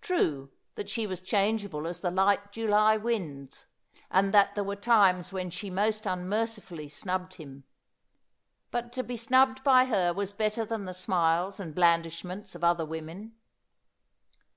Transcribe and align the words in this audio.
True 0.00 0.50
that 0.74 0.88
she 0.88 1.06
was 1.06 1.20
changeable 1.20 1.86
as 1.86 2.00
the 2.00 2.10
light 2.10 2.50
July 2.50 2.96
winds, 2.96 3.66
and 4.10 4.34
that 4.34 4.56
there 4.56 4.64
were 4.64 4.74
times 4.74 5.32
when 5.32 5.50
she 5.50 5.70
most 5.70 6.04
unmercifully 6.04 6.88
snubbed 6.88 7.34
him. 7.34 7.62
But 8.72 8.92
to 8.94 9.04
be 9.04 9.16
snubbed 9.16 9.62
by 9.62 9.84
her 9.84 10.12
was 10.12 10.32
better 10.32 10.64
than 10.64 10.84
the 10.84 10.92
smiles 10.94 11.60
and 11.60 11.76
blandishments 11.76 12.56
of 12.56 12.64
other 12.64 12.84
women. 12.84 13.36